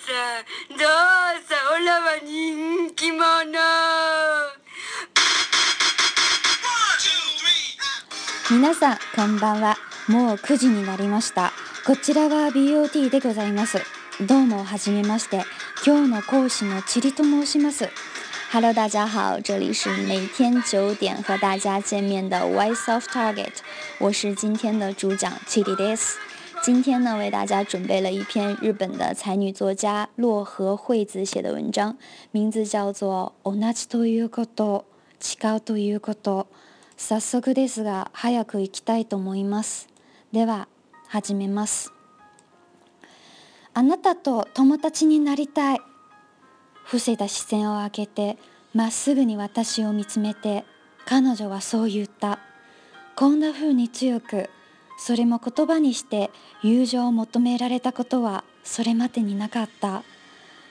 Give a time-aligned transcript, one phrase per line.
[0.00, 0.12] さ
[0.70, 3.24] どうさオラは人気者
[8.50, 9.76] 皆さんこんばんは
[10.06, 11.50] もう9時になりました
[11.84, 13.82] こちらは BOT でございます
[14.24, 15.42] どうもはじめまして
[15.84, 17.88] 今日の講師のちりと申します
[18.50, 23.52] Hello，大家好，这里是每天九点和大家见面的 Y s of Target，
[23.98, 26.14] 我是今天的主讲 Chili Days。
[26.64, 31.96] 今天呢，为大家准备了一篇日本的才女作家洛河惠子写的文章，
[32.32, 34.84] 名字叫做《同じということ
[35.20, 36.42] 違うということ》。
[36.96, 39.86] 早速ですが、早く行きたいと思います。
[40.32, 40.66] では
[41.06, 41.92] 始めます。
[43.72, 45.80] あなたと友達になりたい。
[46.84, 48.36] 伏せた視線を開けて、
[48.74, 50.64] まっすぐに私を見つめて、
[51.06, 52.40] 彼女はそう言った。
[53.16, 54.50] こんな風に強く。
[54.98, 56.30] それも言葉にして
[56.62, 60.02] 友情を求められたことはそれまでになかった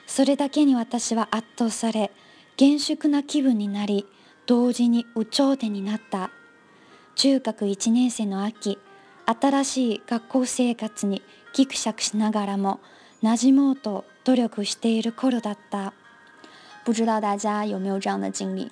[0.05, 2.12] それだけに私は圧倒され
[2.57, 4.05] 厳粛な気分になり
[4.46, 6.29] 同時に有頂天になった
[7.15, 8.77] 中学1年生の秋
[9.41, 11.21] 新しい学校生活に
[11.54, 12.80] ギクシャクしながらも
[13.24, 15.93] 馴染もうと努力している頃だった
[16.85, 18.71] 不知道大家有没有这样的经历？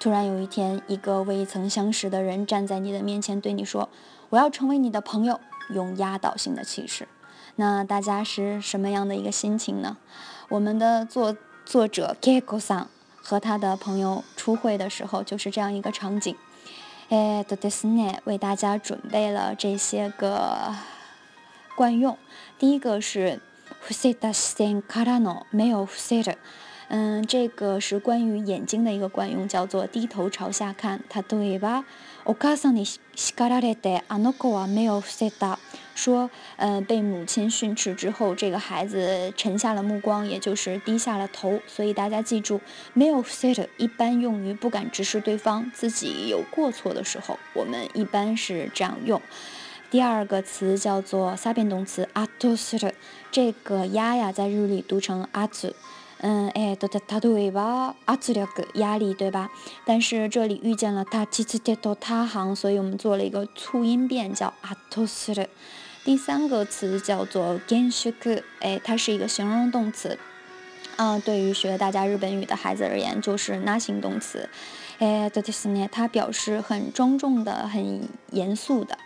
[0.00, 3.88] 突然有一天，一个未曾相识的人站在你的面前，对你说
[4.32, 5.38] ：“我要成为你的朋友，
[5.74, 7.06] 用压倒性的气势。
[7.56, 9.98] 那大家是什么样的一个心情呢？
[10.48, 16.34] 我们的作作者 Keigo n 和他的朋友初会的时候，就是这样一个场景。
[17.10, 20.74] 诶的 h e d i s n e 为大家准备了这些个
[21.76, 22.16] 惯用，
[22.58, 23.38] 第一个是
[23.80, 25.96] h u s e t a s h i e n kara no”，没有 h u
[25.96, 26.38] s e t a
[26.94, 31.86] 嗯，这个是关于眼睛的一个惯用，叫做低头朝下看，它对吧？
[35.94, 41.60] 说，呃，被母亲训斥之后，这个孩子沉下了目光，也就是低下了头。
[41.66, 42.60] 所以大家记住，
[42.92, 49.20] 没有说一般用于不敢直视对方，自己有过错的时候，我们一般是这样用。
[49.90, 52.06] 第二个词叫做三变动词，
[53.30, 55.74] 这个呀呀在日语里读成 a t u
[56.24, 59.50] 嗯，哎，多得它的尾巴，阿兹列个压力，对吧？
[59.84, 65.48] 但是这里遇见了他，其次得到它行，所以我们做了一个促音变，叫阿托斯勒。
[66.04, 70.16] 第三个词叫做 genshuku，哎，它是一个形容动词。
[70.94, 74.48] 嗯，对于学大家日本语的孩子而言，就是拉形容词。
[75.00, 75.88] 哎，到底是呢？
[75.90, 78.96] 它表示很庄重的，很严肃的。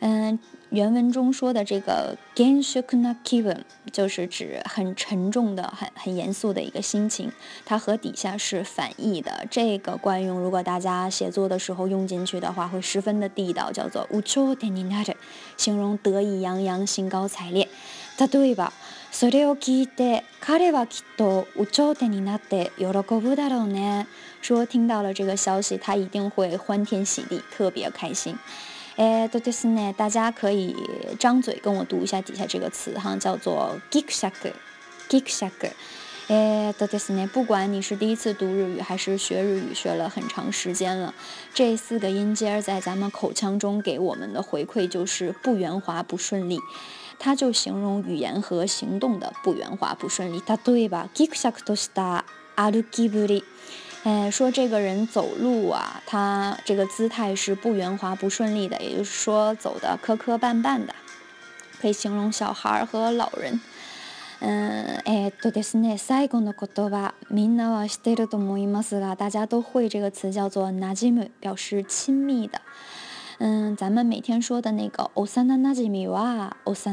[0.00, 3.60] 嗯，原文中说的这个 genshuku na kiven。
[3.90, 7.30] 就是指很沉重的、很很严肃的一个心情，
[7.64, 9.46] 它和底下是反义的。
[9.50, 15.04] 这个惯用，如果大家写作的时候用进去的话，会十分的地道，叫做“ウチョテンニ
[15.56, 17.68] 形容得意洋洋、兴高采烈，
[18.16, 18.72] 答对吧？
[19.10, 24.06] それで聞いた彼はきっとウチョテンニナテ喜ぶだろうね。
[24.42, 28.36] 说听到了这个消息，他一定会欢天喜地，特别开心。
[29.00, 29.94] っ到底是呢？
[29.96, 30.74] 大家可以
[31.20, 34.52] 张嘴跟我读一下底下这个词哈，叫做 “gekshaku”。
[35.08, 35.70] gekshaku。
[36.26, 37.30] 哎，到底是呢？
[37.32, 41.14] 不管你是第一次读日语，还是学日语学了很长时间了，
[41.54, 46.58] 这四个音节在咱们口腔中给我们的回馈就是不圆滑、不顺利。
[47.20, 52.22] 它就形容语言和行动的不圆滑、不顺利，它对吧？gekshaku to star
[52.56, 53.42] arukiburi。
[54.04, 60.94] 哎，说这个人走路啊，他这个姿态是不圆滑、不顺利的，也就是说走的磕磕绊绊的，
[61.80, 63.60] 可以形容小孩和老人。
[64.38, 65.50] 嗯，哎，大
[69.28, 71.10] 家都会这个词叫做 n a j
[71.40, 72.60] 表示亲密的。
[73.38, 76.92] 嗯，咱们每天说的那个 “osana najimu” 哇 o s a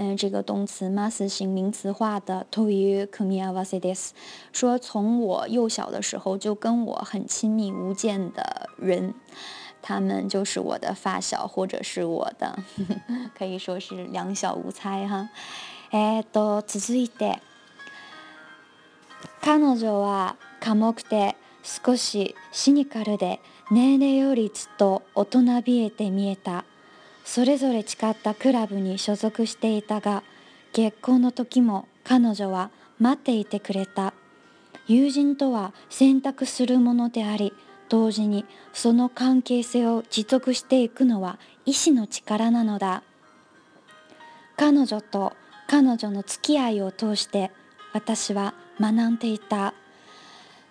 [0.00, 4.10] 嗯，这个动词 masu 形名词化的 to y kimiawasides，
[4.52, 9.12] 说从我幼小的时候就跟我很亲密无间的人，
[9.82, 12.56] 他们就是我的发小或者是我的，
[13.36, 15.30] 可以说是两小无猜哈。
[15.90, 17.40] 诶，と続いて、
[19.42, 21.34] 彼女は寡目で
[21.64, 23.40] 少しシニカルで
[23.72, 26.62] 年齢よりずっと大人びえて見えた。
[27.28, 30.22] それぞれ誓ったクラブに所属していたが
[30.72, 34.14] 結婚の時も彼女は待っていてくれた
[34.86, 37.52] 友人とは選択するものであり
[37.90, 43.02] 同時にその関係性を持続していくのは意志の力なのだ
[44.56, 45.34] 彼女と
[45.68, 47.50] 彼女の付き合いを通して
[47.92, 49.74] 私は学んでいた。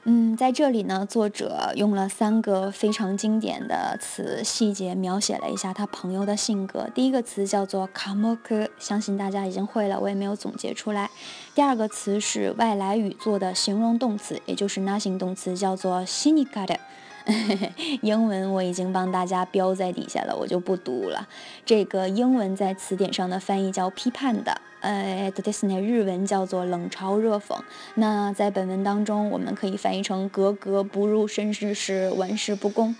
[0.09, 6.87] 嗯，在这里呢，作者用了三个非常经典的词，细节描写了一下他朋友的性格。
[6.95, 11.11] 第一个词叫做“卡莫克”，相信大家已经会了，我也没有总结出来。
[11.53, 16.79] 第二个词是外来语做的形容动词，也就是 n o 形动词叫做“斯尼克勒”。
[18.01, 21.27] 英文我已经帮大家标在底下了，我就不读了。
[21.65, 27.57] 这个英文在词典上的翻译叫“批判的”，呃，d i s n e y 日文叫做“冷嘲热讽”。
[27.95, 32.95] 那在本文当中，我们可以翻译成“格格不入”，甚至是“玩世不恭”。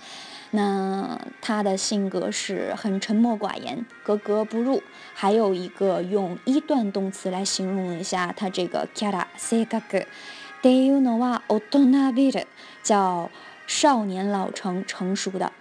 [0.52, 4.82] 那他的性格是很沉默寡言，格格不入。
[5.14, 10.06] 还有一个用一段动词来形容一下他这个“キャラ性格”，っ
[10.62, 12.44] ていうのは大人びる，
[12.84, 13.30] 叫。
[13.68, 15.52] 少年老成、成熟的，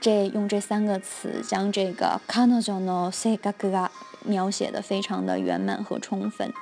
[0.00, 3.90] 这用这三个词将这个 o n o s ノセ a グ a
[4.24, 6.54] 描写的非常的圆满和充分。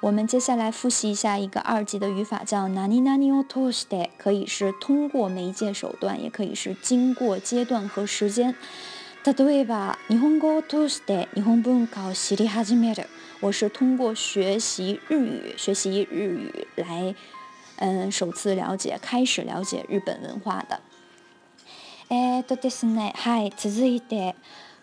[0.00, 8.56] 我们接下来复习一下一个二级的语法，叫 nani ニをトゥーステ，可以是通过媒介手段，也可以是经过阶段和时间。
[9.22, 9.98] 答对吧？
[10.08, 13.04] 日本語をトゥーステ、日本文を習い始めた。
[13.40, 17.14] 我是通过学习日语，学习日语来。
[17.82, 20.78] うん、首次了解、開始了解日本文化的。
[22.08, 24.34] えっとですね、はい、続いて、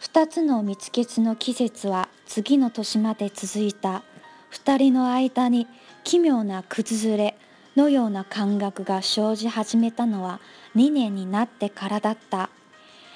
[0.02, 4.04] 2つの蜜月の季節は次の年まで続いた。
[4.52, 5.66] 2人の間に
[6.04, 7.36] 奇妙な崩れ
[7.76, 10.40] のような感覚が生じ始めたのは
[10.76, 12.50] 2年になってからだった。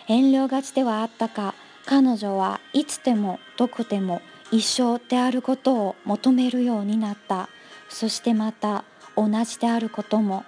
[0.08, 1.54] 遠慮がちではあったか、
[1.86, 4.22] 彼女はいつでもどこでも
[4.52, 7.50] 一生であることを求めるようになった。
[7.90, 8.84] そしてまた、
[9.18, 10.46] 同じであることも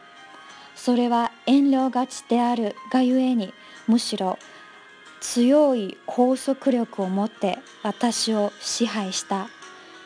[0.76, 3.52] それは遠慮がちであるがゆえに
[3.88, 4.38] むしろ
[5.20, 9.50] 強い拘束力を持って私を支配した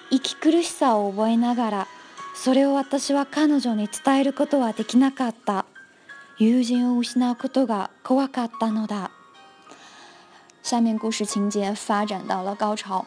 [0.09, 1.87] 息苦しさを覚えながら
[2.35, 5.65] それを私は彼女に伝えることはできなかった
[6.39, 9.11] 友人を失うことが怖かったのだ
[10.63, 13.05] 下面故事情节发展到了高潮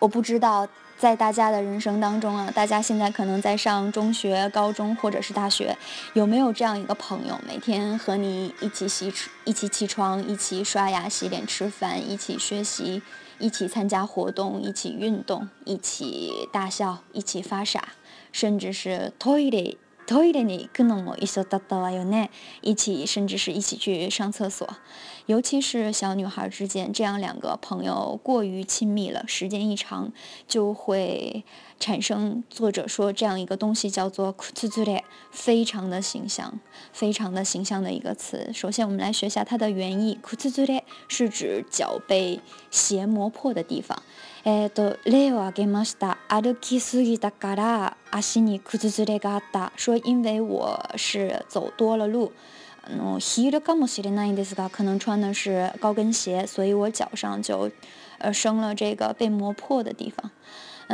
[0.00, 0.68] 我不知道
[1.02, 5.76] 在大家的人生当中啊，大家现在可能在上中学、高中或者是大学，
[6.12, 9.12] 有没有这样一个朋友，每天和你一起洗、
[9.42, 13.02] 一起起床、一起刷牙、洗脸、吃饭、一起学习、
[13.40, 17.88] 一起参加活动、一起运动、一起大笑、一起发傻，
[18.30, 19.76] 甚至是 toilet
[20.24, 22.28] イレに行くのも一起打打玩玩呢，
[22.60, 24.68] 一起甚至是一起去上厕所，
[25.26, 30.12] 尤其是小女孩之间，这样两个朋友过于亲密了，时间一长
[30.46, 31.44] 就会。
[31.82, 35.00] 产生作者说这样一个东西叫做 “kuzure”，
[35.32, 36.60] 非常的形象，
[36.92, 38.48] 非常的形象的一个词。
[38.54, 42.40] 首先，我们来学一下它的原意，“kuzure” 是指脚被
[42.70, 44.00] 鞋磨破的地方。
[44.44, 47.92] 诶，do lewa gemasta aduki sugi d u z u r e
[49.18, 52.30] g a t a 说因为我是走多了路，
[52.86, 57.68] 嗯，hiru kamushi ni n a n d s a 可能穿的是高跟鞋，所以我脚上就，
[58.18, 60.30] 呃，生了这个被磨破的地方。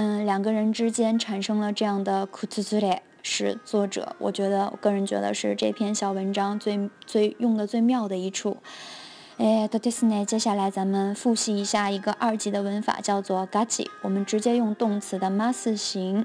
[0.01, 4.15] 嗯，两个人之间产生了这样的 r e 是作者。
[4.21, 8.59] 我觉得，我个人觉得是这篇小文章最最用的最妙的一处。
[9.39, 10.25] 哎，到底是呢？
[10.25, 13.89] 接下来咱们复习一下一个二级的文法，叫做 “gachi”。
[14.05, 16.25] 我们直接用动词的 mas 形，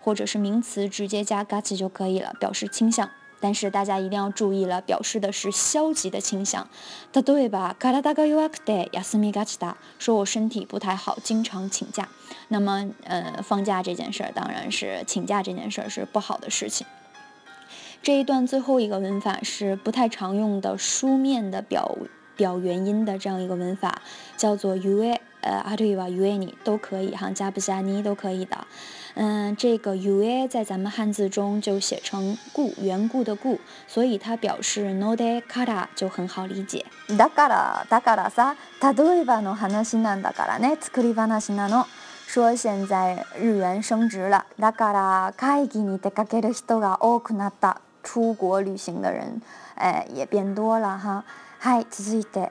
[0.00, 3.08] 或者是名词直接加 gachi 就可以了，表示倾向。
[3.44, 6.66] 但是大家一定要注意了，表示的是消极的倾向。
[10.02, 12.08] 说“我身体不太好，经常请假”。
[12.48, 16.86] 那么，呃，放假这件事儿，当然是请假这件事儿是不好的事情。
[18.02, 21.94] 这一段最后一个文法是不太常用的书面的表
[22.34, 24.00] 表原因的这样一个文法，
[24.38, 25.20] 叫做 “u a”。
[25.44, 28.66] 呃，例えば、原你都可以哈，加不加你都可以的。
[29.12, 36.84] 嗯，这个 “u a” 在咱们汉字中就写成“故”，缘故的“故”，所以它表示 “no de kara” 就很好理解。
[37.10, 41.84] だから、だからさ、例えばの話なんだからね、作り話なの。
[42.26, 47.82] 说现在日元升值了，だから、海外にでかける人が多くなった。
[48.02, 49.40] 出国旅行的人
[49.76, 51.24] 哎也变多了哈。
[51.60, 52.50] はい、続いて。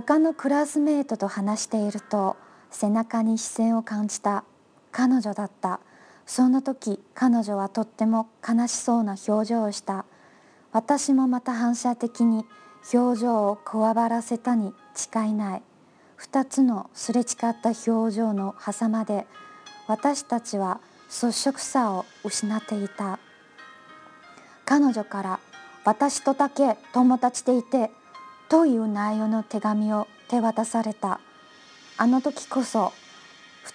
[0.00, 2.36] 他のクラスメートと話していると
[2.70, 4.44] 背中に視線を感じた
[4.92, 5.80] 彼女だった
[6.24, 10.04] その時彼女はとっても悲しそうな表情をした
[10.70, 12.44] 私もまた反射的に
[12.94, 14.72] 表情をこわばらせたに
[15.26, 15.62] 違いない
[16.22, 17.26] 2つのすれ違っ
[17.60, 19.26] た表情の狭間で
[19.88, 23.18] 私たちは率直さを失っていた
[24.64, 25.40] 彼女から
[25.84, 27.90] 「私とだけ友達でいて
[28.48, 31.20] という内容の手紙を手渡された
[31.98, 32.92] あの時こそ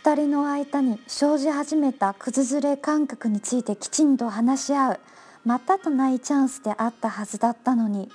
[0.03, 4.99] 2人の間に生じ始めたずれ感覚についてきちんと話し合う
[5.45, 8.09] またとないチャンスであったはずだったのに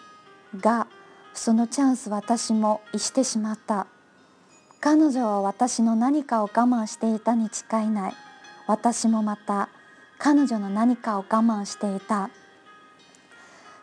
[0.59, 0.89] が
[1.35, 3.87] そのチャンス私も逸してしまった
[4.81, 8.13] 彼女は私の何かを我慢していたに違いない
[8.67, 9.69] 私もまた
[10.19, 12.29] 彼女の何かを我慢していた。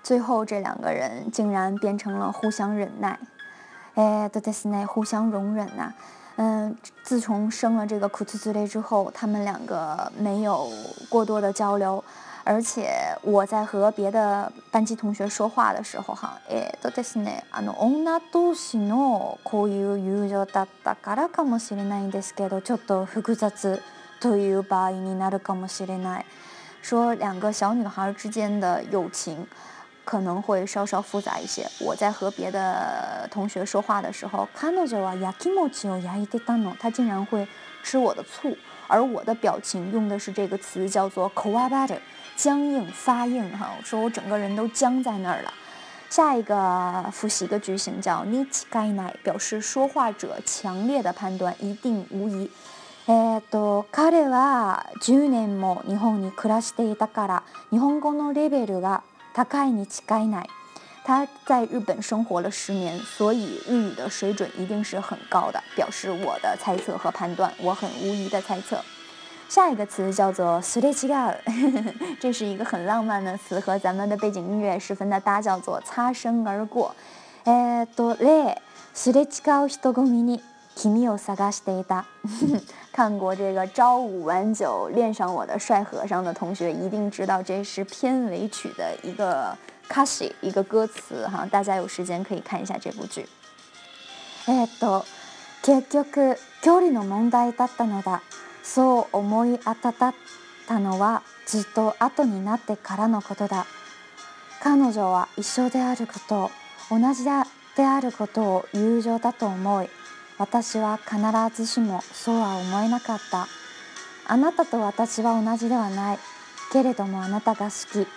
[0.06, 3.18] 最后，这两个人竟然变成了互相忍耐，
[3.96, 5.92] 哎，对对对，互相容忍呐。
[6.36, 10.70] 嗯，自从生了这个库兹库雷之后，他们两个没有
[11.10, 12.04] 过多的交流。
[12.44, 12.88] 而且
[13.24, 18.46] 我在和别的班级同学说话的时候，哈，哎，对对对，那个女同子的，这
[18.78, 23.50] 种友情だったからかもしれないんですけど，ちょっと複雑
[24.22, 26.24] という場合になるかもしれない。
[26.84, 29.48] 说两个小女孩之间的友情。
[30.06, 31.68] 可能会稍稍复杂一些。
[31.80, 34.70] 我在和别的同学说话的时候，他
[36.92, 37.46] 竟然会
[37.84, 38.56] 吃我的醋，
[38.88, 42.00] 而我的表情用的是这个词，叫做 k o a b t
[42.36, 43.50] 僵硬、发硬。
[43.58, 45.52] 哈，说我整个人都僵在那儿了。
[46.10, 52.50] 下一个复习一个句型，叫 “nichi n i 表示说话者强烈的判断，一定无疑。
[53.08, 59.15] 哎，都，他了，十年么日本里住了一天，从日本语的水平是。
[59.36, 60.48] 他该你起干奶，
[61.04, 65.62] 他在日本生活了十年，所以日语的水准一定是很高的。
[65.76, 68.80] 表示我的猜测和判断，我很无疑的猜测。
[69.50, 76.96] 下一个词叫做“s e c h i g ル”， 这是一个很浪漫的词，和咱们的背景音乐十分的搭，叫做“擦身而过”。
[77.44, 78.56] 诶，ドレ
[78.96, 80.40] スレチ c h i と a み o
[80.76, 82.06] 君を探していた。
[82.92, 91.46] 看过这个《朝五晚九》恋上我的帅和尚的同学一定知道，这是片尾曲的一个歌詞一个歌词哈。
[91.50, 93.28] 大家有时间可以看一下这部剧。
[94.48, 95.06] えっと、
[95.64, 98.22] 結局距離の問題だったのだ。
[98.64, 100.14] そう思い当たっ
[100.68, 103.66] たのはずっと後になってからのことだ。
[104.62, 106.52] 彼女は一緒であること、
[106.90, 109.90] 同じであることを友情だと思い。
[110.38, 111.16] 私は必
[111.56, 113.48] ずしもそうは思えなかった
[114.28, 116.20] あなたと私は同じではない
[116.74, 117.72] けれどもあなたが好
[118.06, 118.08] き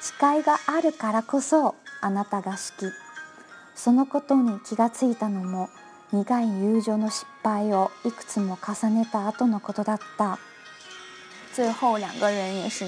[0.00, 2.92] 誓いがあるからこそあなたが好き
[3.74, 5.70] そのことに気がついたのも
[6.12, 10.38] 苦い友情の失敗をいくつも重ねた後のことだった
[11.52, 12.84] 最後两个人也是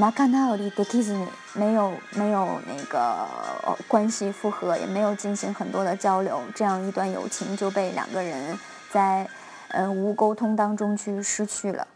[0.00, 1.18] 仲直りできずに
[1.54, 3.28] 没有没有那个
[3.86, 8.58] 关系复合，也没有进行很多的交流，这样一段友情就被两个人
[8.90, 9.28] 在
[9.68, 11.86] 呃无沟通当中去失去了。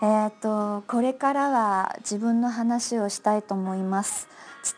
[0.00, 4.28] えっとこれからは自分の話をしたいと思います。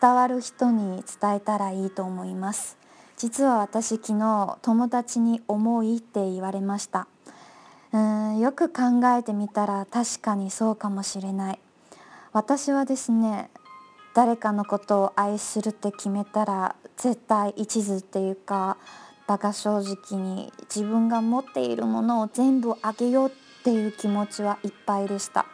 [0.01, 2.75] 伝わる人に伝えたらいいと思います。
[3.17, 7.05] 実は私昨日友達に思いって言われました。
[7.91, 11.59] うんよく考えてみたら確かにそうかもしれない。
[12.33, 13.51] 私はですね
[14.15, 18.77] 誰かのことを愛するって決めたら絶対一途っていうか
[19.27, 25.45] 馬鹿正直に自分が持っているものを全部あげようっていう気持ちはいっぱいでした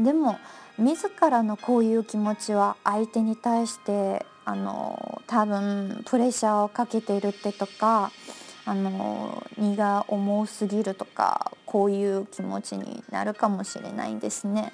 [0.00, 0.36] でも
[0.78, 8.10] 自らのこういう気持ちは相手に対してあの多分プレッシャーをかけているってとか
[8.64, 14.72] あの荷が重すぎるとかこういう気持ちになるかもしれないんですね。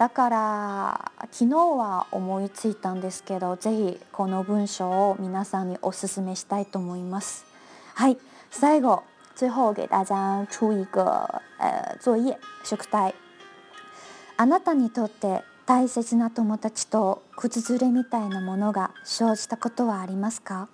[0.00, 7.44] だから昨日は思いついたんですけど是非この文章を皆さんにおすすめしたいと思います。
[7.92, 8.16] はい
[8.50, 9.02] 最後
[9.36, 11.02] 最后给大家出一个
[11.58, 13.14] 呃作业宿題。
[14.38, 20.68] あなたにとって大切な友達と靴ずれみたいなものが生じたことはありますか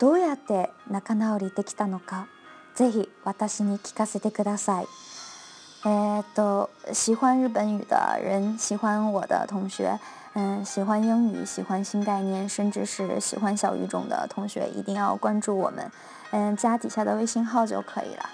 [0.00, 2.26] どうやって仲直りできたのか
[2.74, 4.88] 是非私に聞かせてください。
[5.82, 9.96] 哎，都喜欢日本语的人，喜欢我的同学，
[10.34, 15.88] 嗯，喜欢英语，喜欢新概念，甚至是喜欢小语种的同学，一定要关注我们，
[16.32, 18.28] 嗯，加底下的微信号就可以了。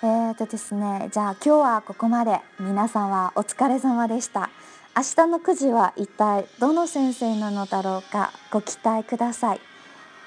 [0.00, 4.48] 哎，这里是呢，加 Q 啊，国公妈的，みなさんはお疲れ様でした。
[4.96, 9.60] 明日のクジはいったいどの先生なのだろうか、ご期待ください。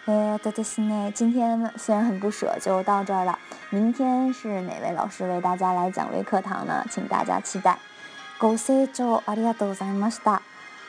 [0.06, 1.12] 哎，大家好呢！
[1.14, 3.38] 今天虽然很不舍，就到这儿了。
[3.70, 6.84] 明天是哪位老师为大家来讲微课堂呢？
[6.90, 7.78] 请大家期待。
[8.40, 10.40] ご成長ありがとうございました。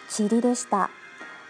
[0.08, 0.88] 千里でした。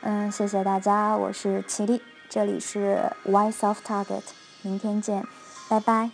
[0.00, 4.22] 嗯，谢谢大家，我是千丽，这里是 Ysoft Target。
[4.62, 5.24] 明天见，
[5.68, 6.10] 拜拜。